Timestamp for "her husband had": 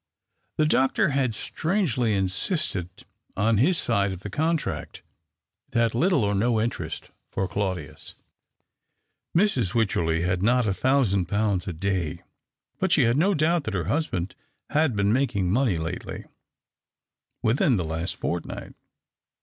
13.75-14.95